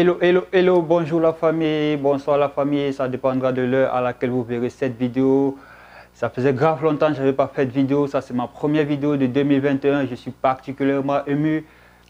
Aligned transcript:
Hello, 0.00 0.16
hello, 0.20 0.44
hello, 0.52 0.80
bonjour 0.80 1.18
la 1.18 1.32
famille, 1.32 1.96
bonsoir 1.96 2.38
la 2.38 2.48
famille, 2.48 2.92
ça 2.92 3.08
dépendra 3.08 3.50
de 3.50 3.62
l'heure 3.62 3.92
à 3.92 4.00
laquelle 4.00 4.30
vous 4.30 4.44
verrez 4.44 4.70
cette 4.70 4.96
vidéo. 4.96 5.58
Ça 6.14 6.30
faisait 6.30 6.52
grave 6.52 6.84
longtemps 6.84 7.08
que 7.08 7.14
je 7.14 7.18
n'avais 7.18 7.32
pas 7.32 7.48
fait 7.48 7.66
de 7.66 7.72
vidéo, 7.72 8.06
ça 8.06 8.20
c'est 8.20 8.32
ma 8.32 8.46
première 8.46 8.84
vidéo 8.84 9.16
de 9.16 9.26
2021, 9.26 10.06
je 10.06 10.14
suis 10.14 10.30
particulièrement 10.30 11.24
ému 11.26 11.64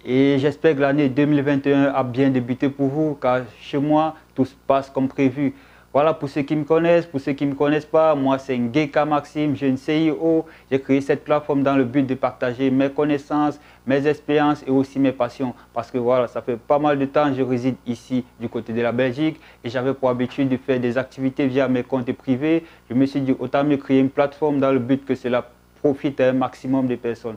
et 0.04 0.36
j'espère 0.38 0.74
que 0.76 0.80
l'année 0.80 1.08
2021 1.08 1.84
a 1.84 2.02
bien 2.02 2.28
débuté 2.28 2.68
pour 2.68 2.88
vous 2.88 3.14
car 3.14 3.40
chez 3.58 3.78
moi 3.78 4.16
tout 4.34 4.44
se 4.44 4.54
passe 4.66 4.90
comme 4.90 5.08
prévu. 5.08 5.54
Voilà 5.94 6.12
pour 6.12 6.28
ceux 6.28 6.42
qui 6.42 6.54
me 6.54 6.64
connaissent, 6.64 7.06
pour 7.06 7.18
ceux 7.18 7.32
qui 7.32 7.46
ne 7.46 7.52
me 7.52 7.54
connaissent 7.54 7.86
pas, 7.86 8.14
moi 8.14 8.36
c'est 8.38 8.58
Ngeka 8.58 9.06
Maxime, 9.06 9.56
j'ai 9.56 9.68
une 9.68 9.78
CIO. 9.78 10.44
J'ai 10.70 10.78
créé 10.80 11.00
cette 11.00 11.24
plateforme 11.24 11.62
dans 11.62 11.76
le 11.76 11.84
but 11.84 12.02
de 12.02 12.14
partager 12.14 12.70
mes 12.70 12.90
connaissances, 12.90 13.58
mes 13.86 14.06
expériences 14.06 14.62
et 14.66 14.70
aussi 14.70 14.98
mes 14.98 15.12
passions. 15.12 15.54
Parce 15.72 15.90
que 15.90 15.96
voilà, 15.96 16.28
ça 16.28 16.42
fait 16.42 16.58
pas 16.58 16.78
mal 16.78 16.98
de 16.98 17.06
temps 17.06 17.30
que 17.30 17.36
je 17.36 17.42
réside 17.42 17.76
ici 17.86 18.22
du 18.38 18.50
côté 18.50 18.74
de 18.74 18.82
la 18.82 18.92
Belgique 18.92 19.40
et 19.64 19.70
j'avais 19.70 19.94
pour 19.94 20.10
habitude 20.10 20.50
de 20.50 20.58
faire 20.58 20.78
des 20.78 20.98
activités 20.98 21.46
via 21.46 21.68
mes 21.68 21.82
comptes 21.82 22.12
privés. 22.12 22.66
Je 22.90 22.94
me 22.94 23.06
suis 23.06 23.22
dit 23.22 23.34
autant 23.38 23.64
mieux 23.64 23.78
créer 23.78 24.00
une 24.00 24.10
plateforme 24.10 24.60
dans 24.60 24.72
le 24.72 24.80
but 24.80 25.06
que 25.06 25.14
cela 25.14 25.48
profite 25.80 26.20
à 26.20 26.28
un 26.28 26.32
maximum 26.34 26.86
de 26.86 26.96
personnes. 26.96 27.36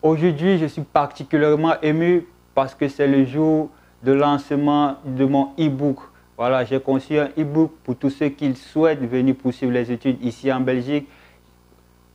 Aujourd'hui, 0.00 0.56
je 0.56 0.64
suis 0.64 0.80
particulièrement 0.80 1.74
ému 1.82 2.26
parce 2.54 2.74
que 2.74 2.88
c'est 2.88 3.06
le 3.06 3.26
jour 3.26 3.68
de 4.02 4.12
lancement 4.12 4.96
de 5.04 5.26
mon 5.26 5.50
e-book 5.58 5.98
voilà, 6.40 6.64
j'ai 6.64 6.80
conçu 6.80 7.18
un 7.18 7.28
e-book 7.38 7.70
pour 7.84 7.96
tous 7.96 8.08
ceux 8.08 8.30
qui 8.30 8.54
souhaitent 8.54 9.02
venir 9.02 9.34
poursuivre 9.34 9.72
les 9.72 9.92
études 9.92 10.24
ici 10.24 10.50
en 10.50 10.60
Belgique. 10.60 11.06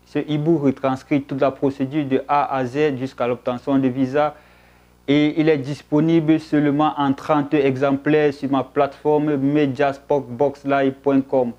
Ce 0.07 0.17
e-book 0.17 0.63
retranscrit 0.63 1.21
toute 1.21 1.39
la 1.39 1.51
procédure 1.51 2.07
de 2.07 2.23
A 2.27 2.55
à 2.55 2.65
Z 2.65 2.97
jusqu'à 2.97 3.27
l'obtention 3.27 3.77
de 3.77 3.87
visa 3.87 4.33
et 5.07 5.39
il 5.39 5.47
est 5.47 5.59
disponible 5.59 6.39
seulement 6.39 6.95
en 6.97 7.13
30 7.13 7.53
exemplaires 7.53 8.33
sur 8.33 8.49
ma 8.49 8.63
plateforme 8.63 9.35
mediaspocboxlive.com. 9.35 11.51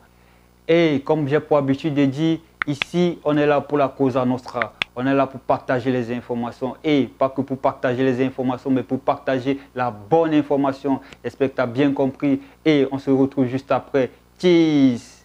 Et 0.67 1.03
comme 1.05 1.29
j'ai 1.29 1.39
pour 1.39 1.59
habitude 1.59 1.95
de 1.95 2.07
dire, 2.07 2.39
ici 2.67 3.21
on 3.23 3.37
est 3.37 3.47
là 3.47 3.61
pour 3.61 3.79
la 3.79 3.87
cause 3.87 4.17
à 4.17 4.25
nostra. 4.25 4.76
On 4.99 5.07
est 5.07 5.13
là 5.13 5.27
pour 5.27 5.41
partager 5.41 5.93
les 5.93 6.11
informations. 6.11 6.75
Et 6.83 7.07
pas 7.19 7.29
que 7.29 7.43
pour 7.43 7.59
partager 7.59 8.03
les 8.03 8.25
informations, 8.25 8.71
mais 8.71 8.83
pour 8.83 8.99
partager 8.99 9.61
la 9.75 9.91
bonne 9.91 10.33
information. 10.33 11.01
J'espère 11.23 11.51
que 11.51 11.57
tu 11.57 11.61
as 11.61 11.67
bien 11.67 11.93
compris. 11.93 12.41
Et 12.65 12.89
on 12.91 12.99
se 12.99 13.11
retrouve 13.11 13.45
juste 13.45 13.71
après. 13.71 14.11
Cheese 14.41 15.25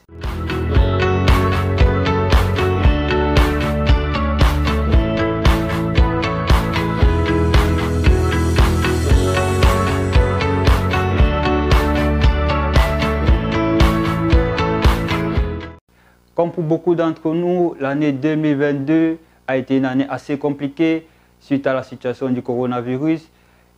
Comme 16.35 16.51
pour 16.51 16.63
beaucoup 16.63 16.95
d'entre 16.95 17.33
nous, 17.33 17.75
l'année 17.79 18.11
2022 18.11 19.17
a 19.51 19.57
été 19.57 19.77
une 19.77 19.85
année 19.85 20.07
assez 20.09 20.37
compliquée 20.37 21.07
suite 21.39 21.67
à 21.67 21.73
la 21.73 21.83
situation 21.83 22.29
du 22.29 22.41
coronavirus. 22.41 23.29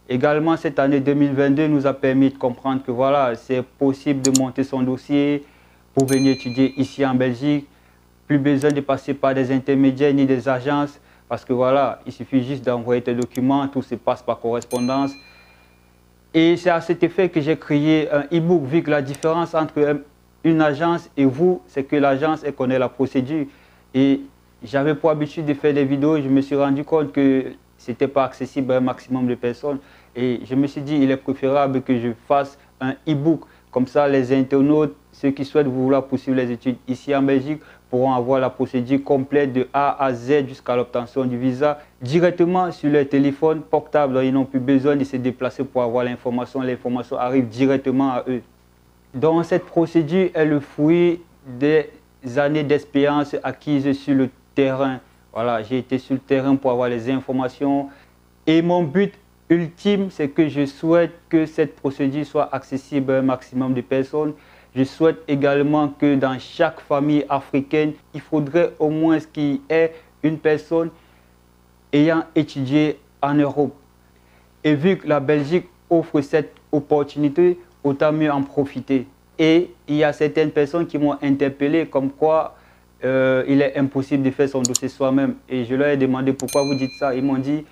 Également, 0.08 0.58
cette 0.58 0.80
année 0.80 1.00
2022 1.00 1.68
nous 1.68 1.88
a 1.88 1.94
permis 1.94 2.30
de 2.30 2.38
comprendre 2.38 2.84
que 2.84 2.92
voilà, 2.92 3.36
c'est 3.36 3.64
possible 3.64 4.22
de 4.22 4.38
monter 4.40 4.64
son 4.64 4.82
dossier 4.82 5.46
pour 5.94 6.06
venir 6.06 6.34
étudier 6.34 6.74
ici 6.78 7.06
en 7.06 7.16
Belgique. 7.16 7.68
Plus 8.28 8.38
besoin 8.38 8.72
de 8.72 8.82
passer 8.82 9.14
par 9.14 9.34
des 9.34 9.52
intermédiaires 9.52 10.14
ni 10.14 10.26
des 10.26 10.48
agences 10.48 11.00
parce 11.28 11.46
que 11.46 11.54
voilà, 11.54 12.00
il 12.06 12.12
suffit 12.12 12.44
juste 12.44 12.64
d'envoyer 12.66 13.02
tes 13.02 13.16
documents, 13.16 13.68
tout 13.68 13.82
se 13.82 13.96
passe 13.96 14.22
par 14.22 14.40
correspondance. 14.40 15.12
Et 16.34 16.58
c'est 16.58 16.70
à 16.70 16.82
cet 16.82 17.02
effet 17.04 17.30
que 17.30 17.42
j'ai 17.42 17.58
créé 17.58 18.12
un 18.12 18.24
e-book, 18.32 18.66
vu 18.66 18.84
que 18.84 18.92
la 18.92 19.02
différence 19.02 19.56
entre 19.56 20.04
une 20.44 20.62
agence 20.62 21.10
et 21.16 21.26
vous, 21.26 21.62
c'est 21.68 21.84
que 21.84 21.96
l'agence 21.96 22.44
connaît 22.58 22.78
la 22.78 22.90
procédure. 22.90 23.46
Et 23.94 24.22
j'avais 24.64 24.96
pour 24.96 25.10
habitude 25.10 25.46
de 25.46 25.54
faire 25.54 25.74
des 25.74 25.86
vidéos, 25.86 26.22
je 26.22 26.30
me 26.30 26.42
suis 26.42 26.56
rendu 26.56 26.84
compte 26.84 27.12
que 27.12 27.54
ce 27.78 27.92
n'était 27.92 28.08
pas 28.08 28.26
accessible 28.26 28.72
à 28.72 28.78
un 28.78 28.82
maximum 28.82 29.28
de 29.28 29.36
personnes. 29.36 29.80
Et 30.16 30.40
je 30.46 30.56
me 30.56 30.68
suis 30.68 30.82
dit, 30.82 30.96
il 30.96 31.12
est 31.12 31.18
préférable 31.18 31.82
que 31.82 31.98
je 31.98 32.10
fasse 32.28 32.58
un 32.80 32.94
e-book. 33.08 33.42
Comme 33.72 33.88
ça, 33.88 34.08
les 34.08 34.32
internautes, 34.32 34.96
ceux 35.12 35.32
qui 35.32 35.44
souhaitent 35.44 35.68
vouloir 35.68 36.06
poursuivre 36.06 36.38
les 36.38 36.52
études 36.52 36.78
ici 36.88 37.14
en 37.16 37.24
Belgique, 37.24 37.60
pourront 37.90 38.14
avoir 38.14 38.40
la 38.40 38.50
procédure 38.50 39.04
complète 39.04 39.52
de 39.52 39.68
A 39.74 40.04
à 40.04 40.14
Z 40.14 40.48
jusqu'à 40.48 40.76
l'obtention 40.76 41.26
du 41.26 41.38
visa 41.38 41.80
directement 42.02 42.72
sur 42.72 42.90
leur 42.90 43.08
téléphone 43.08 43.62
portable. 43.62 44.20
Ils 44.24 44.34
n'ont 44.34 44.46
plus 44.46 44.60
besoin 44.60 44.96
de 44.96 45.04
se 45.04 45.18
déplacer 45.18 45.64
pour 45.64 45.82
avoir 45.84 46.04
l'information. 46.04 46.62
L'information 46.62 47.18
arrive 47.18 47.48
directement 47.48 48.14
à 48.14 48.24
eux. 48.28 48.42
Donc 49.14 49.46
cette 49.46 49.66
procédure 49.66 50.30
est 50.34 50.46
le 50.46 50.60
fruit 50.60 51.22
des 51.48 51.90
années 52.38 52.64
d'expérience 52.64 53.36
acquises 53.44 53.92
sur 53.94 54.16
le 54.16 54.30
terrain. 54.56 55.00
Voilà, 55.34 55.64
j'ai 55.64 55.80
été 55.80 55.98
sur 55.98 56.14
le 56.14 56.20
terrain 56.20 56.56
pour 56.56 56.72
avoir 56.72 56.90
les 56.90 57.10
informations. 57.10 57.90
Et 58.46 58.62
mon 58.62 58.84
but 58.84 59.14
ultime, 59.50 60.10
c'est 60.10 60.30
que 60.30 60.48
je 60.48 60.66
souhaite 60.66 61.12
que 61.30 61.46
cette 61.46 61.76
procédure 61.76 62.26
soit 62.26 62.50
accessible 62.54 63.12
à 63.12 63.18
un 63.20 63.22
maximum 63.22 63.74
de 63.74 63.82
personnes. 63.82 64.34
Je 64.76 64.84
souhaite 64.84 65.20
également 65.28 65.90
que 65.90 66.16
dans 66.16 66.38
chaque 66.40 66.80
famille 66.80 67.26
africaine, 67.30 67.94
il 68.14 68.22
faudrait 68.22 68.74
au 68.80 68.90
moins 68.90 69.20
qu'il 69.20 69.44
y 69.44 69.62
ait 69.70 69.94
une 70.24 70.38
personne 70.38 70.90
ayant 71.92 72.24
étudié 72.36 73.00
en 73.22 73.36
Europe. 73.36 73.76
Et 74.64 74.76
vu 74.76 74.98
que 74.98 75.08
la 75.08 75.20
Belgique 75.20 75.68
offre 75.90 76.22
cette 76.22 76.56
opportunité, 76.72 77.60
autant 77.84 78.12
mieux 78.12 78.32
en 78.32 78.42
profiter. 78.42 79.08
Et 79.38 79.72
il 79.88 79.96
y 79.96 80.04
a 80.04 80.14
certaines 80.14 80.52
personnes 80.52 80.88
qui 80.88 80.98
m'ont 80.98 81.18
interpellé 81.22 81.86
comme 81.86 82.10
quoi 82.12 82.56
euh, 83.04 83.44
il 83.48 83.62
est 83.62 83.78
impossible 83.78 84.24
de 84.24 84.32
faire 84.32 84.48
son 84.48 84.62
dossier 84.62 84.88
soi-même. 84.88 85.36
Et 85.50 85.66
je 85.66 85.76
leur 85.76 85.90
ai 85.90 85.98
demandé 85.98 86.34
pourquoi 86.34 86.64
vous 86.64 86.76
dites 86.76 86.94
ça. 86.98 87.14
Ils 87.16 87.24
m'ont 87.24 87.38
dit, 87.38 87.66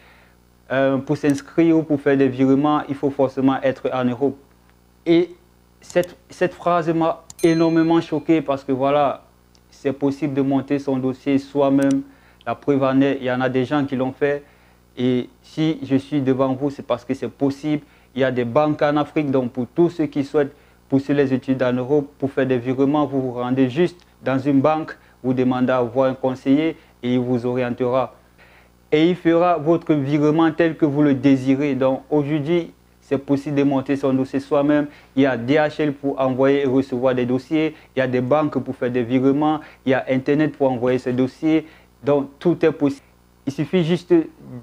euh, 0.72 0.98
pour 0.98 1.18
s'inscrire 1.18 1.78
ou 1.78 1.84
pour 1.84 2.02
faire 2.02 2.18
des 2.18 2.28
virements, 2.28 2.82
il 2.90 2.96
faut 2.96 3.10
forcément 3.10 3.62
être 3.62 3.90
en 3.94 4.04
Europe. 4.04 4.38
Et 5.06 5.30
cette, 5.80 6.18
cette 6.30 6.54
phrase 6.54 6.90
m'a 6.90 7.24
énormément 7.44 8.02
choqué 8.02 8.42
parce 8.42 8.64
que 8.64 8.72
voilà, 8.72 9.24
c'est 9.70 9.94
possible 9.94 10.34
de 10.34 10.42
monter 10.42 10.80
son 10.80 10.98
dossier 10.98 11.38
soi-même. 11.38 12.04
La 12.46 12.56
preuve 12.56 12.84
en 12.84 13.00
est, 13.02 13.18
il 13.20 13.26
y 13.26 13.32
en 13.32 13.42
a 13.42 13.50
des 13.50 13.66
gens 13.66 13.86
qui 13.86 13.96
l'ont 13.96 14.12
fait. 14.12 14.44
Et 14.98 15.30
si 15.42 15.80
je 15.84 15.96
suis 15.96 16.22
devant 16.22 16.54
vous, 16.54 16.70
c'est 16.70 16.86
parce 16.86 17.06
que 17.06 17.14
c'est 17.14 17.30
possible. 17.30 17.84
Il 18.14 18.22
y 18.22 18.24
a 18.24 18.32
des 18.32 18.44
banques 18.44 18.82
en 18.82 18.98
Afrique, 18.98 19.32
donc 19.32 19.52
pour 19.52 19.68
tous 19.74 19.90
ceux 19.90 20.06
qui 20.08 20.24
souhaitent 20.24 20.54
pousser 20.90 21.14
les 21.14 21.34
études 21.34 21.64
en 21.64 21.72
Europe, 21.72 22.12
pour 22.20 22.32
faire 22.32 22.46
des 22.46 22.58
virements, 22.58 23.06
vous 23.06 23.22
vous 23.22 23.34
rendez 23.34 23.70
juste 23.70 23.98
dans 24.22 24.38
une 24.38 24.60
banque 24.60 24.98
vous 25.24 25.34
demandez 25.34 25.72
à 25.72 25.82
voir 25.82 26.10
un 26.10 26.14
conseiller 26.14 26.76
et 27.04 27.14
il 27.14 27.20
vous 27.20 27.46
orientera. 27.46 28.14
Et 28.92 29.10
il 29.10 29.16
fera 29.16 29.58
votre 29.58 29.94
virement 29.94 30.52
tel 30.52 30.76
que 30.76 30.86
vous 30.86 31.02
le 31.02 31.14
désirez. 31.14 31.76
Donc 31.76 32.02
aujourd'hui, 32.10 32.74
c'est 33.00 33.18
possible 33.18 33.56
de 33.56 33.64
monter 33.64 33.96
son 33.96 34.14
dossier 34.14 34.40
soi-même. 34.40 34.88
Il 35.16 35.24
y 35.24 35.26
a 35.26 35.38
DHL 35.38 35.94
pour 35.94 36.20
envoyer 36.20 36.64
et 36.64 36.66
recevoir 36.66 37.16
des 37.16 37.26
dossiers. 37.26 37.76
Il 37.96 38.00
y 38.00 38.02
a 38.02 38.08
des 38.08 38.22
banques 38.22 38.58
pour 38.60 38.76
faire 38.76 38.92
des 38.92 39.04
virements. 39.04 39.60
Il 39.86 39.92
y 39.92 39.94
a 39.94 40.06
Internet 40.10 40.56
pour 40.56 40.72
envoyer 40.72 40.98
ses 40.98 41.14
dossiers. 41.14 41.66
Donc 42.04 42.30
tout 42.40 42.66
est 42.66 42.72
possible. 42.72 43.06
Il 43.46 43.54
suffit 43.54 43.84
juste 43.84 44.14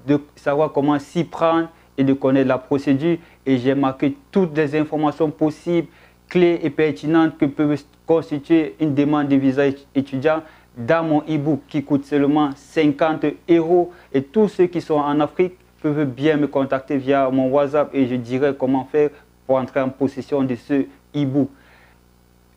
de 0.07 0.19
savoir 0.35 0.71
comment 0.71 0.97
s'y 0.99 1.23
prendre 1.23 1.69
et 1.97 2.03
de 2.03 2.13
connaître 2.13 2.47
la 2.47 2.57
procédure. 2.57 3.17
Et 3.45 3.57
j'ai 3.57 3.75
marqué 3.75 4.15
toutes 4.31 4.55
les 4.57 4.75
informations 4.75 5.29
possibles, 5.29 5.87
clés 6.29 6.59
et 6.63 6.69
pertinentes 6.69 7.37
que 7.37 7.45
peuvent 7.45 7.83
constituer 8.05 8.75
une 8.79 8.93
demande 8.93 9.27
de 9.27 9.35
visa 9.35 9.63
étudiant 9.95 10.43
dans 10.77 11.03
mon 11.03 11.21
e-book 11.23 11.61
qui 11.67 11.83
coûte 11.83 12.05
seulement 12.05 12.51
50 12.55 13.25
euros. 13.49 13.91
Et 14.13 14.23
tous 14.23 14.47
ceux 14.47 14.67
qui 14.67 14.79
sont 14.81 14.95
en 14.95 15.19
Afrique 15.19 15.57
peuvent 15.81 16.05
bien 16.05 16.37
me 16.37 16.47
contacter 16.47 16.95
via 16.97 17.29
mon 17.29 17.49
WhatsApp 17.49 17.89
et 17.93 18.07
je 18.07 18.15
dirai 18.15 18.55
comment 18.57 18.85
faire 18.85 19.09
pour 19.45 19.57
entrer 19.57 19.81
en 19.81 19.89
possession 19.89 20.43
de 20.43 20.55
ce 20.55 20.85
e-book. 21.15 21.49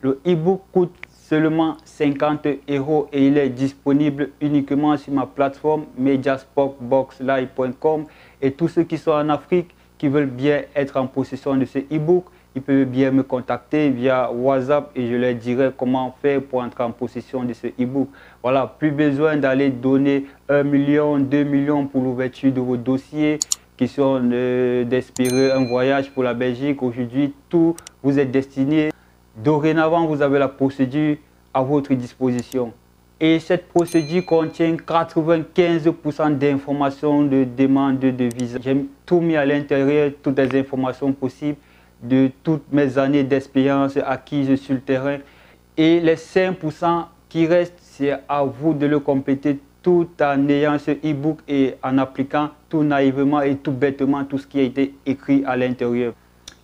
Le 0.01 0.19
e-book 0.25 0.61
coûte 0.71 0.95
seulement 1.09 1.75
50 1.85 2.47
euros 2.69 3.09
et 3.11 3.27
il 3.27 3.37
est 3.37 3.49
disponible 3.49 4.29
uniquement 4.41 4.97
sur 4.97 5.13
ma 5.13 5.25
plateforme 5.25 5.85
mediasportboxlive.com 5.97 8.05
et 8.41 8.51
tous 8.51 8.67
ceux 8.67 8.83
qui 8.83 8.97
sont 8.97 9.11
en 9.11 9.29
Afrique 9.29 9.73
qui 9.97 10.09
veulent 10.09 10.25
bien 10.25 10.63
être 10.75 10.97
en 10.97 11.07
possession 11.07 11.55
de 11.55 11.63
ce 11.65 11.79
e-book, 11.79 12.25
ils 12.55 12.61
peuvent 12.61 12.85
bien 12.85 13.11
me 13.11 13.23
contacter 13.23 13.89
via 13.89 14.31
WhatsApp 14.31 14.91
et 14.95 15.07
je 15.07 15.15
leur 15.15 15.33
dirai 15.33 15.71
comment 15.75 16.15
faire 16.21 16.41
pour 16.41 16.61
entrer 16.61 16.83
en 16.83 16.91
possession 16.91 17.43
de 17.43 17.53
ce 17.53 17.67
e-book. 17.67 18.09
Voilà, 18.41 18.67
plus 18.77 18.91
besoin 18.91 19.37
d'aller 19.37 19.69
donner 19.69 20.25
1 20.49 20.63
million, 20.63 21.17
2 21.17 21.43
millions 21.43 21.87
pour 21.87 22.03
l'ouverture 22.03 22.51
de 22.51 22.59
vos 22.59 22.77
dossiers 22.77 23.39
qui 23.75 23.87
sont 23.87 24.19
d'espérer 24.87 25.51
un 25.51 25.65
voyage 25.65 26.11
pour 26.11 26.23
la 26.23 26.35
Belgique. 26.35 26.83
Aujourd'hui, 26.83 27.33
tout 27.49 27.75
vous 28.03 28.19
est 28.19 28.25
destiné. 28.25 28.91
Dorénavant, 29.35 30.05
vous 30.05 30.21
avez 30.21 30.37
la 30.37 30.47
procédure 30.47 31.17
à 31.53 31.63
votre 31.63 31.93
disposition. 31.95 32.71
Et 33.19 33.39
cette 33.39 33.67
procédure 33.67 34.25
contient 34.25 34.75
95% 34.75 36.37
d'informations 36.37 37.23
de 37.23 37.45
demande 37.45 37.99
de 37.99 38.29
visa. 38.35 38.59
J'ai 38.61 38.85
tout 39.05 39.21
mis 39.21 39.35
à 39.35 39.45
l'intérieur, 39.45 40.11
toutes 40.21 40.37
les 40.37 40.59
informations 40.59 41.11
possibles 41.13 41.57
de 42.03 42.29
toutes 42.43 42.71
mes 42.71 42.97
années 42.97 43.23
d'expérience 43.23 43.97
acquises 43.97 44.55
sur 44.59 44.75
le 44.75 44.81
terrain. 44.81 45.17
Et 45.77 45.99
les 45.99 46.15
5% 46.15 47.05
qui 47.29 47.47
restent, 47.47 47.79
c'est 47.79 48.13
à 48.29 48.43
vous 48.43 48.73
de 48.73 48.85
le 48.85 48.99
compléter 48.99 49.59
tout 49.81 50.07
en 50.21 50.47
ayant 50.47 50.77
ce 50.77 50.91
e-book 50.91 51.39
et 51.47 51.75
en 51.83 51.97
appliquant 51.97 52.49
tout 52.69 52.83
naïvement 52.83 53.41
et 53.41 53.55
tout 53.55 53.71
bêtement 53.71 54.23
tout 54.23 54.37
ce 54.37 54.47
qui 54.47 54.59
a 54.59 54.63
été 54.63 54.93
écrit 55.05 55.43
à 55.45 55.57
l'intérieur. 55.57 56.13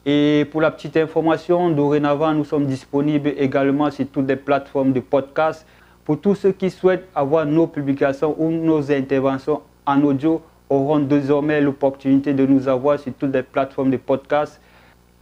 Et 0.06 0.48
pour 0.52 0.62
la 0.62 0.72
petite 0.72 0.96
information, 0.96 1.70
dorénavant, 1.70 2.34
nous 2.34 2.46
sommes 2.46 2.66
disponibles 2.66 3.34
également 3.38 3.92
sur 3.92 4.08
toutes 4.08 4.28
les 4.28 4.38
plateformes 4.38 4.94
de 4.94 5.02
podcast. 5.02 5.66
Pour 6.06 6.20
tous 6.20 6.36
ceux 6.36 6.52
qui 6.52 6.70
souhaitent 6.70 7.08
avoir 7.14 7.46
nos 7.46 7.68
publications 7.68 8.36
ou 8.40 8.50
nos 8.50 8.92
interventions 8.92 9.62
en 9.86 10.02
audio, 10.02 10.42
auront 10.70 11.00
désormais 11.00 11.62
l'opportunité 11.62 12.34
de 12.34 12.46
nous 12.46 12.68
avoir 12.68 13.00
sur 13.00 13.12
toutes 13.14 13.34
les 13.34 13.44
plateformes 13.44 13.92
de 13.92 13.98
podcast 13.98 14.62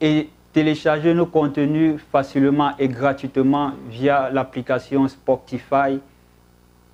et 0.02 0.30
télécharger 0.54 1.14
nos 1.14 1.26
contenus 1.26 2.02
facilement 2.12 2.72
et 2.80 2.88
gratuitement 2.88 3.74
via 3.90 4.30
l'application 4.32 5.08
Spotify. 5.08 6.00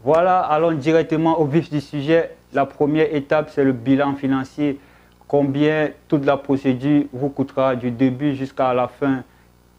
Voilà, 0.03 0.39
allons 0.39 0.73
directement 0.73 1.39
au 1.39 1.45
vif 1.45 1.69
du 1.69 1.79
sujet. 1.79 2.31
La 2.53 2.65
première 2.65 3.13
étape, 3.15 3.49
c'est 3.49 3.63
le 3.63 3.71
bilan 3.71 4.15
financier. 4.15 4.79
Combien 5.27 5.89
toute 6.07 6.25
la 6.25 6.37
procédure 6.37 7.05
vous 7.13 7.29
coûtera 7.29 7.75
du 7.75 7.89
début 7.89 8.35
jusqu'à 8.35 8.73
la 8.73 8.87
fin? 8.87 9.23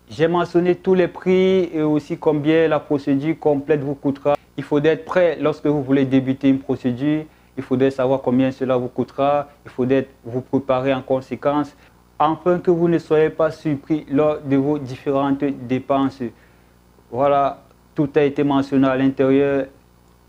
J'ai 0.08 0.28
mentionné 0.28 0.74
tous 0.74 0.94
les 0.94 1.08
prix 1.08 1.70
et 1.72 1.82
aussi 1.82 2.18
combien 2.18 2.68
la 2.68 2.80
procédure 2.80 3.38
complète 3.38 3.80
vous 3.80 3.94
coûtera. 3.94 4.34
Il 4.56 4.64
faut 4.64 4.82
être 4.82 5.04
prêt 5.04 5.38
lorsque 5.40 5.66
vous 5.66 5.82
voulez 5.82 6.04
débuter 6.04 6.48
une 6.48 6.58
procédure. 6.58 7.24
Il 7.56 7.62
faudrait 7.62 7.90
savoir 7.90 8.20
combien 8.20 8.50
cela 8.50 8.76
vous 8.76 8.88
coûtera. 8.88 9.48
Il 9.64 9.70
faudrait 9.70 10.08
vous 10.24 10.40
préparer 10.40 10.92
en 10.92 11.02
conséquence 11.02 11.76
afin 12.18 12.58
que 12.58 12.70
vous 12.70 12.88
ne 12.88 12.98
soyez 12.98 13.30
pas 13.30 13.50
surpris 13.50 14.06
lors 14.10 14.40
de 14.40 14.56
vos 14.56 14.78
différentes 14.78 15.44
dépenses. 15.66 16.22
Voilà, 17.10 17.62
tout 17.94 18.10
a 18.14 18.22
été 18.22 18.42
mentionné 18.44 18.86
à 18.86 18.96
l'intérieur 18.96 19.66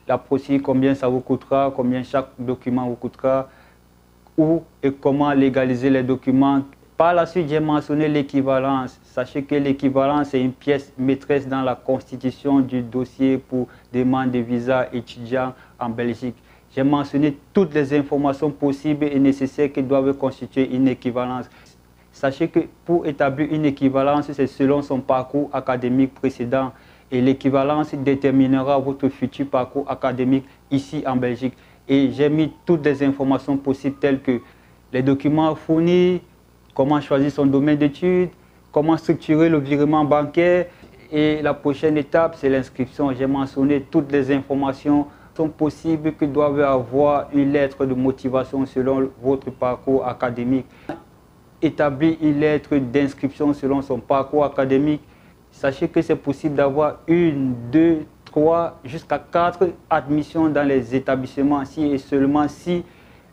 la 0.07 0.17
procédure, 0.17 0.61
combien 0.63 0.93
ça 0.93 1.07
vous 1.07 1.19
coûtera, 1.19 1.71
combien 1.75 2.03
chaque 2.03 2.29
document 2.37 2.87
vous 2.87 2.95
coûtera, 2.95 3.49
où 4.37 4.61
et 4.83 4.91
comment 4.91 5.31
légaliser 5.33 5.89
les 5.89 6.03
documents. 6.03 6.61
Par 6.97 7.13
la 7.13 7.25
suite, 7.25 7.49
j'ai 7.49 7.59
mentionné 7.59 8.07
l'équivalence. 8.07 8.99
Sachez 9.03 9.43
que 9.43 9.55
l'équivalence 9.55 10.33
est 10.33 10.41
une 10.41 10.53
pièce 10.53 10.93
maîtresse 10.97 11.47
dans 11.47 11.61
la 11.61 11.75
constitution 11.75 12.59
du 12.59 12.81
dossier 12.81 13.37
pour 13.37 13.67
demande 13.91 14.31
de 14.31 14.39
visa 14.39 14.87
étudiant 14.93 15.53
en 15.79 15.89
Belgique. 15.89 16.35
J'ai 16.73 16.83
mentionné 16.83 17.37
toutes 17.53 17.73
les 17.73 17.93
informations 17.93 18.51
possibles 18.51 19.05
et 19.05 19.19
nécessaires 19.19 19.71
qui 19.71 19.81
doivent 19.81 20.13
constituer 20.13 20.73
une 20.73 20.87
équivalence. 20.87 21.49
Sachez 22.15 22.47
que 22.47 22.61
pour 22.85 23.05
établir 23.05 23.49
une 23.51 23.65
équivalence, 23.65 24.31
c'est 24.31 24.47
selon 24.47 24.81
son 24.81 25.01
parcours 25.01 25.49
académique 25.51 26.13
précédent 26.13 26.71
et 27.11 27.19
l'équivalence 27.19 27.93
déterminera 27.93 28.79
votre 28.79 29.09
futur 29.09 29.47
parcours 29.47 29.91
académique 29.91 30.45
ici 30.71 31.03
en 31.05 31.17
Belgique. 31.17 31.53
Et 31.89 32.11
j'ai 32.13 32.29
mis 32.29 32.53
toutes 32.65 32.85
les 32.85 33.03
informations 33.03 33.57
possibles 33.57 33.97
telles 33.99 34.21
que 34.21 34.39
les 34.93 35.01
documents 35.01 35.55
fournis, 35.55 36.21
comment 36.73 37.01
choisir 37.01 37.29
son 37.33 37.47
domaine 37.47 37.77
d'études, 37.77 38.29
comment 38.71 38.95
structurer 38.95 39.49
le 39.49 39.59
virement 39.59 40.05
bancaire. 40.05 40.67
Et 41.11 41.41
la 41.41 41.53
prochaine 41.53 41.97
étape, 41.97 42.37
c'est 42.37 42.47
l'inscription. 42.47 43.11
J'ai 43.11 43.27
mentionné 43.27 43.81
toutes 43.91 44.09
les 44.13 44.31
informations 44.31 45.07
sont 45.35 45.49
possibles 45.49 46.13
que 46.13 46.23
doivent 46.23 46.61
avoir 46.61 47.27
une 47.33 47.51
lettre 47.51 47.85
de 47.85 47.93
motivation 47.93 48.65
selon 48.65 49.09
votre 49.21 49.51
parcours 49.51 50.07
académique. 50.07 50.65
Établir 51.61 52.17
une 52.21 52.39
lettre 52.39 52.75
d'inscription 52.77 53.53
selon 53.53 53.81
son 53.81 53.99
parcours 53.99 54.45
académique 54.45 55.01
Sachez 55.55 55.87
que 55.87 56.01
c'est 56.01 56.17
possible 56.17 56.55
d'avoir 56.55 56.97
une, 57.07 57.55
deux, 57.71 57.99
trois, 58.25 58.77
jusqu'à 58.83 59.17
quatre 59.17 59.69
admissions 59.89 60.49
dans 60.49 60.67
les 60.67 60.93
établissements 60.93 61.63
si 61.63 61.85
et 61.85 61.97
seulement 61.97 62.49
si 62.49 62.83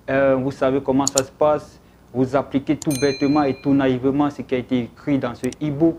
euh, 0.09 0.37
vous 0.37 0.53
savez 0.53 0.81
comment 0.81 1.05
ça 1.05 1.25
se 1.25 1.33
passe, 1.33 1.81
vous 2.15 2.37
appliquez 2.37 2.77
tout 2.77 2.93
bêtement 3.01 3.43
et 3.43 3.61
tout 3.61 3.75
naïvement 3.75 4.31
ce 4.31 4.43
qui 4.43 4.55
a 4.55 4.59
été 4.59 4.83
écrit 4.83 5.19
dans 5.19 5.35
ce 5.35 5.47
e-book. 5.61 5.97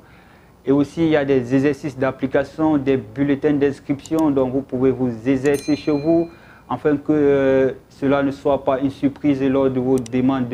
Et 0.66 0.72
aussi, 0.72 1.02
il 1.02 1.10
y 1.10 1.18
a 1.18 1.25
des 1.25 1.54
exercices 1.54 1.98
d'application, 1.98 2.78
des 2.78 2.96
bulletins 2.96 3.52
d'inscription 3.52 4.31
dont 4.31 4.48
vous 4.48 4.62
pouvez 4.62 4.92
vous 4.92 5.12
exercer 5.28 5.75
chez 5.75 5.92
vous 5.92 6.30
afin 6.70 6.96
que 6.96 7.12
euh, 7.12 7.72
cela 7.90 8.24
ne 8.24 8.31
soit 8.31 8.64
pas 8.64 8.80
une 8.80 8.92
surprise 8.92 9.44
lors 9.44 9.70
de 9.70 9.80
vos 9.81 10.00
demandes 10.00 10.48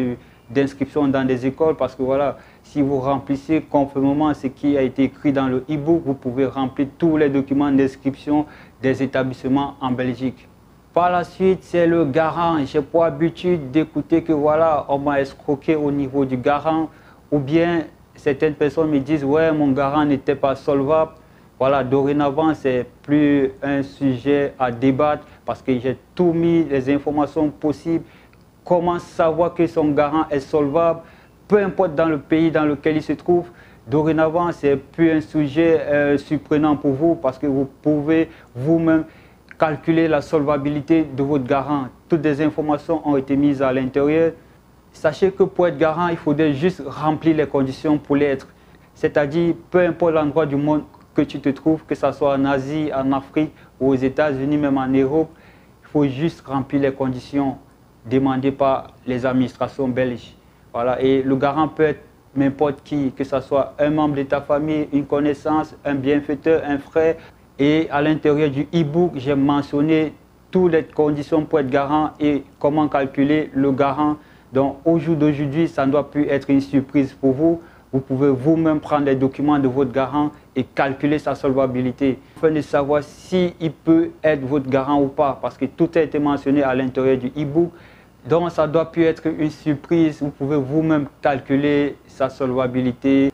d'inscription 0.49 1.07
dans 1.07 1.25
des 1.25 1.45
écoles 1.45 1.75
parce 1.75 1.95
que 1.95 2.03
voilà, 2.03 2.37
si 2.63 2.81
vous 2.81 2.99
remplissez 2.99 3.61
conformément 3.61 4.33
ce 4.33 4.47
qui 4.47 4.77
a 4.77 4.81
été 4.81 5.03
écrit 5.03 5.31
dans 5.31 5.47
le 5.47 5.63
e-book, 5.69 6.01
vous 6.05 6.13
pouvez 6.13 6.45
remplir 6.45 6.87
tous 6.97 7.17
les 7.17 7.29
documents 7.29 7.71
d'inscription 7.71 8.45
des 8.81 9.03
établissements 9.03 9.75
en 9.81 9.91
Belgique. 9.91 10.47
Par 10.93 11.11
la 11.11 11.23
suite, 11.23 11.59
c'est 11.61 11.85
le 11.85 12.03
garant. 12.03 12.57
J'ai 12.65 12.81
pour 12.81 13.03
habitude 13.03 13.69
d'écouter 13.69 14.23
que 14.23 14.33
voilà, 14.33 14.85
on 14.89 14.97
m'a 14.97 15.21
escroqué 15.21 15.75
au 15.75 15.91
niveau 15.91 16.25
du 16.25 16.35
garant. 16.35 16.89
Ou 17.31 17.37
bien 17.37 17.83
certaines 18.15 18.55
personnes 18.55 18.89
me 18.89 18.99
disent, 18.99 19.23
ouais, 19.23 19.51
mon 19.51 19.71
garant 19.71 20.03
n'était 20.03 20.35
pas 20.35 20.55
solvable. 20.55 21.11
Voilà, 21.59 21.83
dorénavant, 21.83 22.53
c'est 22.53 22.87
plus 23.03 23.51
un 23.61 23.83
sujet 23.83 24.53
à 24.57 24.71
débattre 24.71 25.23
parce 25.45 25.61
que 25.61 25.77
j'ai 25.77 25.97
tout 26.15 26.33
mis 26.33 26.63
les 26.63 26.89
informations 26.89 27.49
possibles. 27.49 28.05
Comment 28.63 29.00
savoir 29.00 29.53
que 29.53 29.65
son 29.67 29.89
garant 29.89 30.27
est 30.29 30.39
solvable 30.39 31.01
peu 31.50 31.57
importe 31.57 31.95
dans 31.95 32.06
le 32.06 32.19
pays 32.19 32.51
dans 32.51 32.63
lequel 32.63 32.97
il 32.97 33.01
se 33.01 33.13
trouve, 33.13 33.47
dorénavant, 33.88 34.51
c'est 34.51 34.77
plus 34.77 35.11
un 35.11 35.19
sujet 35.19 35.81
euh, 35.81 36.17
surprenant 36.19 36.75
pour 36.75 36.94
vous 36.94 37.15
parce 37.15 37.39
que 37.39 37.47
vous 37.47 37.67
pouvez 37.81 38.29
vous-même 38.56 39.06
calculer 39.57 40.07
la 40.07 40.21
solvabilité 40.21 41.04
de 41.04 41.23
votre 41.23 41.45
garant. 41.45 41.87
Toutes 42.07 42.23
les 42.23 42.39
informations 42.44 43.01
ont 43.06 43.18
été 43.18 43.35
mises 43.35 43.63
à 43.63 43.73
l'intérieur. 43.73 44.33
Sachez 44.94 45.31
que 45.31 45.42
pour 45.42 45.68
être 45.68 45.78
garant, 45.80 46.09
il 46.09 46.18
faudrait 46.18 46.54
juste 46.54 46.83
remplir 46.85 47.35
les 47.35 47.47
conditions 47.47 47.97
pour 47.97 48.16
l'être. 48.16 48.47
C'est-à-dire, 48.94 49.56
peu 49.71 49.80
importe 49.80 50.13
l'endroit 50.13 50.45
du 50.45 50.56
monde 50.56 50.83
que 51.16 51.23
tu 51.23 51.39
te 51.39 51.49
trouves, 51.49 51.83
que 51.83 51.95
ce 51.95 52.11
soit 52.11 52.35
en 52.35 52.45
Asie, 52.45 52.92
en 52.95 53.11
Afrique 53.11 53.54
ou 53.80 53.89
aux 53.89 53.95
États-Unis, 53.95 54.57
même 54.57 54.78
en 54.78 54.87
Europe, 54.87 55.31
il 55.81 55.87
faut 55.87 56.06
juste 56.06 56.42
remplir 56.45 56.81
les 56.81 56.94
conditions 56.94 57.57
demandées 58.09 58.51
par 58.51 58.94
les 59.06 59.25
administrations 59.25 59.87
belges. 59.87 60.33
Voilà, 60.73 61.01
et 61.01 61.21
le 61.21 61.35
garant 61.35 61.68
peut 61.68 61.83
être 61.83 62.01
n'importe 62.35 62.83
qui, 62.83 63.11
que 63.11 63.23
ce 63.23 63.39
soit 63.39 63.73
un 63.80 63.89
membre 63.89 64.16
de 64.16 64.23
ta 64.23 64.42
famille, 64.42 64.87
une 64.94 65.06
connaissance, 65.06 65.75
un 65.83 65.95
bienfaiteur, 65.95 66.61
un 66.66 66.78
frère. 66.78 67.16
Et 67.57 67.87
à 67.92 68.01
l'intérieur 68.01 68.49
du 68.49 68.68
e-book, 68.73 69.13
j'ai 69.16 69.35
mentionné 69.35 70.13
toutes 70.51 70.71
les 70.71 70.83
conditions 70.83 71.44
pour 71.45 71.59
être 71.59 71.69
garant 71.69 72.11
et 72.19 72.44
comment 72.59 72.87
calculer 72.87 73.49
le 73.54 73.71
garant. 73.71 74.18
Donc 74.54 74.78
au 74.85 74.97
jour 74.97 75.16
d'aujourd'hui, 75.16 75.68
ça 75.68 75.85
ne 75.85 75.92
doit 75.92 76.09
plus 76.09 76.28
être 76.28 76.49
une 76.49 76.61
surprise 76.61 77.13
pour 77.13 77.33
vous. 77.33 77.61
Vous 77.92 77.99
pouvez 77.99 78.30
vous-même 78.30 78.80
prendre 78.80 79.06
les 79.06 79.16
documents 79.16 79.57
de 79.57 79.68
votre 79.68 79.92
garant 79.92 80.31
et 80.56 80.63
calculer 80.63 81.18
sa 81.18 81.33
solvabilité 81.33 82.19
afin 82.37 82.51
de 82.51 82.61
savoir 82.61 83.01
s'il 83.04 83.71
peut 83.83 84.11
être 84.23 84.45
votre 84.45 84.69
garant 84.69 85.01
ou 85.01 85.07
pas, 85.07 85.39
parce 85.42 85.57
que 85.57 85.66
tout 85.66 85.89
a 85.95 86.01
été 86.01 86.19
mentionné 86.19 86.61
à 86.61 86.75
l'intérieur 86.75 87.18
du 87.18 87.28
e-book. 87.28 87.71
Donc 88.28 88.52
ça 88.52 88.68
doit 88.68 88.92
plus 88.92 89.04
être 89.04 89.28
une 89.28 89.49
surprise. 89.49 90.21
Vous 90.21 90.30
pouvez 90.30 90.57
vous-même 90.57 91.07
calculer 91.21 91.95
sa 92.07 92.30
solvabilité. 92.30 93.31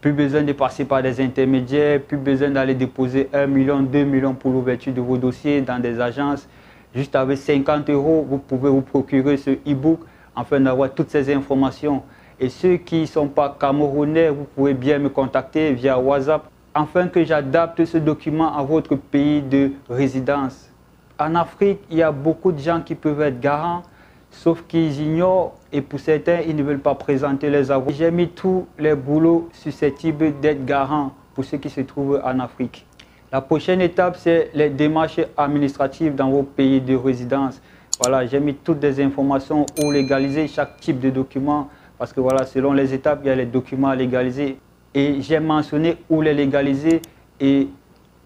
Plus 0.00 0.12
besoin 0.12 0.42
de 0.42 0.52
passer 0.52 0.84
par 0.84 1.02
des 1.02 1.20
intermédiaires, 1.20 2.00
plus 2.00 2.18
besoin 2.18 2.50
d'aller 2.50 2.74
déposer 2.74 3.28
1 3.32 3.46
million, 3.46 3.80
2 3.80 4.04
millions 4.04 4.34
pour 4.34 4.52
l'ouverture 4.52 4.92
de 4.92 5.00
vos 5.00 5.16
dossiers 5.16 5.60
dans 5.60 5.80
des 5.80 5.98
agences. 6.00 6.46
Juste 6.94 7.16
avec 7.16 7.38
50 7.38 7.90
euros, 7.90 8.24
vous 8.28 8.38
pouvez 8.38 8.70
vous 8.70 8.82
procurer 8.82 9.36
ce 9.36 9.50
e-book 9.50 10.00
afin 10.36 10.60
d'avoir 10.60 10.92
toutes 10.94 11.10
ces 11.10 11.34
informations. 11.34 12.02
Et 12.38 12.48
ceux 12.48 12.76
qui 12.76 13.00
ne 13.00 13.06
sont 13.06 13.26
pas 13.26 13.56
camerounais, 13.58 14.30
vous 14.30 14.44
pouvez 14.44 14.74
bien 14.74 14.98
me 15.00 15.08
contacter 15.08 15.72
via 15.72 15.98
WhatsApp 15.98 16.48
afin 16.72 17.08
que 17.08 17.24
j'adapte 17.24 17.84
ce 17.84 17.98
document 17.98 18.56
à 18.56 18.62
votre 18.62 18.94
pays 18.94 19.42
de 19.42 19.72
résidence. 19.90 20.70
En 21.18 21.34
Afrique, 21.34 21.80
il 21.90 21.96
y 21.96 22.02
a 22.02 22.12
beaucoup 22.12 22.52
de 22.52 22.60
gens 22.60 22.80
qui 22.80 22.94
peuvent 22.94 23.20
être 23.22 23.40
garants, 23.40 23.82
sauf 24.30 24.64
qu'ils 24.66 25.00
ignorent 25.00 25.54
et 25.72 25.80
pour 25.82 26.00
certains, 26.00 26.40
ils 26.46 26.56
ne 26.56 26.62
veulent 26.62 26.78
pas 26.78 26.94
présenter 26.94 27.50
les 27.50 27.70
avoirs. 27.70 27.94
J'ai 27.94 28.10
mis 28.10 28.28
tous 28.28 28.66
les 28.78 28.94
boulots 28.94 29.48
susceptibles 29.52 30.40
d'être 30.40 30.64
garants 30.64 31.12
pour 31.34 31.44
ceux 31.44 31.58
qui 31.58 31.70
se 31.70 31.80
trouvent 31.82 32.20
en 32.24 32.40
Afrique. 32.40 32.86
La 33.30 33.40
prochaine 33.40 33.80
étape, 33.80 34.16
c'est 34.16 34.50
les 34.54 34.70
démarches 34.70 35.20
administratives 35.36 36.14
dans 36.14 36.30
vos 36.30 36.42
pays 36.42 36.80
de 36.80 36.94
résidence. 36.94 37.60
Voilà, 38.00 38.26
j'ai 38.26 38.40
mis 38.40 38.54
toutes 38.54 38.82
les 38.82 39.00
informations 39.02 39.66
où 39.82 39.90
légaliser 39.90 40.48
chaque 40.48 40.80
type 40.80 41.00
de 41.00 41.10
document 41.10 41.68
parce 41.98 42.12
que 42.12 42.20
voilà, 42.20 42.46
selon 42.46 42.72
les 42.72 42.94
étapes, 42.94 43.20
il 43.24 43.26
y 43.26 43.30
a 43.30 43.34
les 43.34 43.44
documents 43.44 43.88
à 43.88 43.96
légaliser. 43.96 44.58
Et 44.94 45.20
j'ai 45.20 45.40
mentionné 45.40 45.96
où 46.08 46.22
les 46.22 46.32
légaliser 46.32 47.02
et 47.40 47.68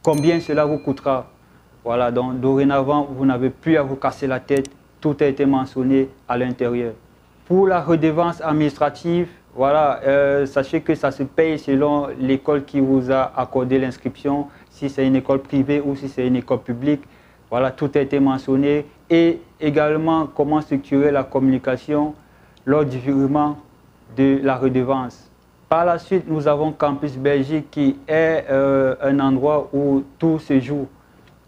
combien 0.02 0.38
cela 0.40 0.64
vous 0.66 0.78
coûtera. 0.78 1.26
Voilà, 1.85 2.12
donc 2.12 2.38
dorénavant, 2.38 3.09
vous 3.11 3.25
n'avez 3.25 3.50
plus 3.50 3.76
à 3.76 3.82
vous 3.82 3.97
casser 3.97 4.26
la 4.26 4.38
tête 4.38 4.71
tout 5.02 5.16
a 5.21 5.26
été 5.26 5.44
mentionné 5.44 6.09
à 6.26 6.38
l'intérieur. 6.38 6.94
Pour 7.44 7.66
la 7.66 7.82
redevance 7.82 8.40
administrative, 8.40 9.28
voilà, 9.54 10.00
euh, 10.06 10.47
sachez 10.47 10.80
que 10.80 10.94
ça 10.94 11.11
se 11.11 11.25
paye 11.25 11.59
selon 11.59 12.06
l'école 12.18 12.64
qui 12.64 12.80
vous 12.80 13.11
a 13.11 13.30
accordé 13.37 13.78
l'inscription, 13.78 14.47
si 14.71 14.88
c'est 14.88 15.06
une 15.06 15.16
école 15.16 15.40
privée 15.40 15.82
ou 15.85 15.94
si 15.94 16.09
c'est 16.09 16.26
une 16.26 16.37
école 16.37 16.61
publique. 16.61 17.02
Voilà, 17.50 17.71
tout 17.71 17.90
a 17.94 17.99
été 17.99 18.18
mentionné. 18.18 18.87
Et 19.11 19.40
également, 19.61 20.26
comment 20.26 20.62
structurer 20.62 21.11
la 21.11 21.25
communication 21.25 22.14
lors 22.64 22.87
du 22.87 22.97
virement 22.97 23.59
de 24.16 24.40
la 24.42 24.56
redevance. 24.56 25.28
Par 25.68 25.85
la 25.85 25.99
suite, 25.99 26.25
nous 26.28 26.49
avons 26.49 26.73
Campus 26.73 27.16
Belgique 27.16 27.71
qui 27.71 27.97
est 28.06 28.44
euh, 28.50 28.94
un 29.02 29.18
endroit 29.21 29.68
où 29.75 30.04
tout 30.18 30.38
se 30.38 30.61
joue. 30.61 30.87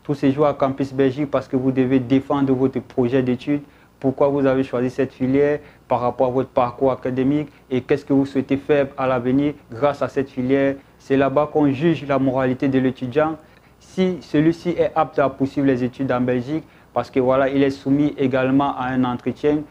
Tout 0.04 0.14
se 0.14 0.30
joue 0.30 0.44
à 0.44 0.54
Campus 0.54 0.92
Belgique 0.92 1.30
parce 1.30 1.48
que 1.48 1.56
vous 1.56 1.72
devez 1.72 1.98
défendre 1.98 2.54
votre 2.54 2.78
projet 2.80 3.22
d'études 3.22 3.62
pourquoi 4.04 4.28
vous 4.28 4.44
avez 4.44 4.64
choisi 4.64 4.90
cette 4.90 5.14
filière 5.14 5.60
par 5.88 6.00
rapport 6.00 6.26
à 6.26 6.30
votre 6.30 6.50
parcours 6.50 6.92
académique 6.92 7.48
et 7.70 7.80
qu'est-ce 7.80 8.04
que 8.04 8.12
vous 8.12 8.26
souhaitez 8.26 8.58
faire 8.58 8.88
à 8.98 9.06
l'avenir 9.06 9.54
grâce 9.72 10.02
à 10.02 10.08
cette 10.08 10.28
filière? 10.28 10.74
C'est 10.98 11.16
là-bas 11.16 11.48
qu'on 11.50 11.70
juge 11.72 12.06
la 12.06 12.18
moralité 12.18 12.68
de 12.68 12.78
l'étudiant. 12.78 13.38
Si 13.80 14.18
celui-ci 14.20 14.70
est 14.76 14.92
apte 14.94 15.18
à 15.18 15.30
poursuivre 15.30 15.66
les 15.66 15.82
études 15.82 16.12
en 16.12 16.20
Belgique, 16.20 16.64
parce 16.92 17.10
que 17.10 17.18
voilà, 17.18 17.48
il 17.48 17.62
est 17.62 17.70
soumis 17.70 18.14
également 18.18 18.76
à 18.76 18.88
un 18.88 19.04
entretien 19.04 19.62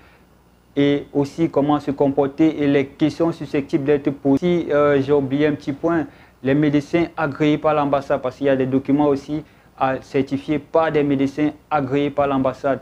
et 0.75 1.05
aussi 1.13 1.51
comment 1.51 1.79
se 1.79 1.91
comporter 1.91 2.63
et 2.63 2.65
les 2.65 2.87
questions 2.87 3.31
susceptibles 3.31 3.83
d'être 3.83 4.09
posées. 4.09 4.39
Si 4.39 4.71
euh, 4.71 4.99
j'ai 4.99 5.13
oublié 5.13 5.45
un 5.45 5.53
petit 5.53 5.73
point, 5.73 6.07
les 6.41 6.55
médecins 6.55 7.05
agréés 7.15 7.59
par 7.59 7.75
l'ambassade, 7.75 8.19
parce 8.19 8.37
qu'il 8.37 8.47
y 8.47 8.49
a 8.49 8.55
des 8.55 8.65
documents 8.65 9.09
aussi 9.09 9.43
à 9.77 10.01
certifier 10.01 10.59
par 10.59 10.91
des 10.91 11.03
médecins 11.03 11.51
agréés 11.69 12.09
par 12.09 12.27
l'ambassade. 12.27 12.79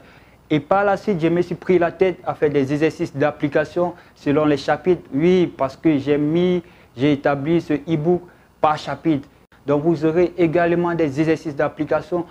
Et 0.50 0.60
par 0.60 0.84
la 0.84 0.98
suite, 0.98 1.22
je 1.22 1.28
me 1.30 1.42
suis 1.42 1.56
pris 1.56 1.80
la 1.80 1.92
tête 1.92 2.20
à 2.26 2.34
faire 2.34 2.50
des 2.50 2.74
exercices 2.74 3.16
d'application 3.16 3.94
selon 4.16 4.44
les 4.46 4.58
chapitres. 4.58 5.04
Oui, 5.14 5.52
parce 5.56 5.78
que 5.78 5.98
j'ai 5.98 6.18
mis, 6.18 6.62
j'ai 6.98 7.14
établi 7.14 7.62
ce 7.62 7.74
e-book 7.74 8.22
par 8.60 8.78
chapitre. 8.78 9.30
Donc 9.66 9.84
vous 9.84 10.04
aurez 10.06 10.34
également 10.38 10.94
des 10.94 11.20
exercices 11.22 11.56
d'application, 11.56 12.26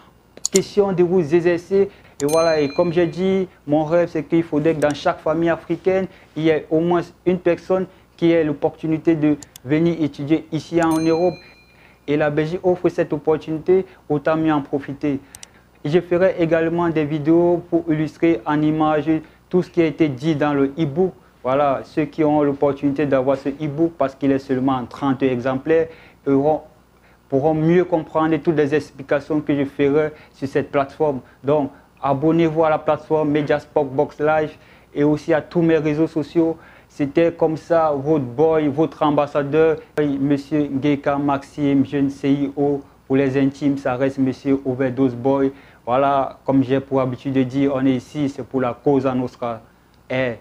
question 0.52 0.93
de 0.93 1.02
vous 1.02 1.35
exercer. 1.35 1.88
Et 2.23 2.26
voilà, 2.26 2.61
et 2.61 2.69
comme 2.69 2.93
j'ai 2.93 3.07
dit, 3.07 3.49
mon 3.67 3.85
rêve, 3.85 4.11
c'est 4.12 4.25
qu'il 4.25 4.43
faudrait 4.43 4.75
que 4.75 4.81
dans 4.81 4.95
chaque 4.95 5.21
famille 5.21 5.49
africaine, 5.49 6.07
il 6.37 6.43
y 6.43 6.49
ait 6.50 6.67
au 6.71 6.81
moins 6.81 7.00
une 7.25 7.38
personne 7.38 7.87
qui 8.19 8.33
ait 8.33 8.45
l'opportunité 8.45 9.14
de 9.14 9.38
venir 9.64 9.97
étudier 10.02 10.47
ici 10.52 10.83
en 10.83 10.99
Europe. 10.99 11.33
Et 12.11 12.17
la 12.17 12.29
Belgique 12.29 12.59
offre 12.64 12.88
cette 12.88 13.12
opportunité, 13.12 13.87
autant 14.09 14.37
mieux 14.37 14.52
en 14.52 14.62
profiter. 14.62 15.21
Je 15.85 16.00
ferai 16.00 16.35
également 16.40 16.88
des 16.88 17.05
vidéos 17.05 17.62
pour 17.71 17.85
illustrer 17.88 18.40
en 18.45 18.61
images 18.61 19.09
tout 19.49 19.62
ce 19.62 19.71
qui 19.71 19.81
a 19.81 19.87
été 19.87 20.09
dit 20.09 20.35
dans 20.35 20.52
le 20.52 20.73
e-book. 20.76 21.12
Voilà, 21.45 21.83
ceux 21.85 22.07
qui 22.07 22.25
ont 22.25 22.43
l'opportunité 22.43 23.07
d'avoir 23.07 23.37
ce 23.37 23.49
e-book 23.49 23.93
parce 23.97 24.17
qu'il 24.17 24.33
est 24.33 24.40
seulement 24.40 24.73
en 24.73 24.87
30 24.87 25.23
exemplaires 25.23 25.87
pourront 27.29 27.55
mieux 27.55 27.85
comprendre 27.85 28.37
toutes 28.38 28.57
les 28.57 28.75
explications 28.75 29.40
que 29.40 29.55
je 29.55 29.64
ferai 29.64 30.11
sur 30.33 30.49
cette 30.49 30.73
plateforme. 30.73 31.21
Donc, 31.45 31.71
abonnez-vous 32.02 32.64
à 32.64 32.71
la 32.71 32.79
plateforme 32.79 33.31
Mediasport 33.31 33.85
Box 33.85 34.19
Live 34.19 34.57
et 34.93 35.05
aussi 35.05 35.33
à 35.33 35.40
tous 35.40 35.62
mes 35.62 35.76
réseaux 35.79 36.09
sociaux. 36.09 36.59
C'était 36.90 37.32
comme 37.32 37.56
ça 37.56 37.92
votre 37.97 38.25
boy, 38.25 38.66
votre 38.66 39.04
ambassadeur, 39.04 39.76
Monsieur 39.97 40.68
Geka 40.82 41.16
Maxime, 41.18 41.87
jeune 41.87 42.11
CIO. 42.11 42.82
Pour 43.06 43.16
les 43.16 43.38
intimes, 43.40 43.78
ça 43.78 43.94
reste 43.94 44.18
Monsieur 44.18 44.61
Overdose 44.66 45.14
Boy. 45.14 45.52
Voilà, 45.87 46.40
comme 46.44 46.64
j'ai 46.64 46.80
pour 46.80 47.00
habitude 47.00 47.35
de 47.35 47.44
dire, 47.44 47.73
on 47.76 47.87
est 47.87 47.94
ici, 47.94 48.28
c'est 48.28 48.42
pour 48.42 48.61
la 48.61 48.75
cause 48.75 49.06
à 49.06 49.14
nostra. 49.14 49.61
Et 50.11 50.35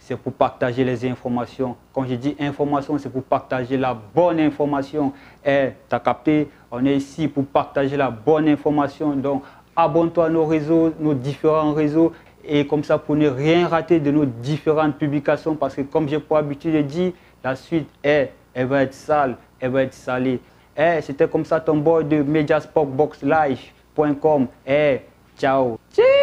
c'est 0.00 0.16
pour 0.16 0.32
partager 0.32 0.82
les 0.82 1.08
informations. 1.08 1.76
Quand 1.94 2.04
je 2.04 2.16
dis 2.16 2.36
information, 2.40 2.98
c'est 2.98 3.08
pour 3.08 3.22
partager 3.22 3.76
la 3.76 3.94
bonne 3.94 4.40
information. 4.40 5.12
Et 5.46 5.68
tu 5.88 5.94
as 5.94 6.00
capté, 6.00 6.48
on 6.72 6.84
est 6.84 6.96
ici 6.96 7.28
pour 7.28 7.46
partager 7.46 7.96
la 7.96 8.10
bonne 8.10 8.48
information. 8.48 9.14
Donc, 9.14 9.44
abonne-toi 9.76 10.26
à 10.26 10.28
nos 10.28 10.46
réseaux, 10.46 10.92
nos 10.98 11.14
différents 11.14 11.72
réseaux. 11.72 12.12
Et 12.44 12.66
comme 12.66 12.84
ça, 12.84 12.98
pour 12.98 13.16
ne 13.16 13.28
rien 13.28 13.68
rater 13.68 14.00
de 14.00 14.10
nos 14.10 14.24
différentes 14.24 14.96
publications. 14.98 15.54
Parce 15.54 15.74
que 15.74 15.82
comme 15.82 16.08
j'ai 16.08 16.18
pour 16.18 16.36
habitude 16.36 16.74
de 16.74 16.82
dire, 16.82 17.12
la 17.44 17.56
suite 17.56 17.88
est, 18.02 18.32
elle 18.54 18.66
va 18.66 18.82
être 18.82 18.94
sale, 18.94 19.36
elle 19.60 19.70
va 19.70 19.82
être 19.82 19.94
salée. 19.94 20.40
Et 20.76 21.00
c'était 21.02 21.28
comme 21.28 21.44
ça 21.44 21.60
ton 21.60 21.76
boy 21.76 22.04
de 22.04 22.22
Mediasport 22.22 22.86
Box 22.86 23.22
Live. 23.22 23.60
.com. 23.94 24.48
É, 24.64 25.02
tchau. 25.36 25.78
Tchau. 25.92 26.21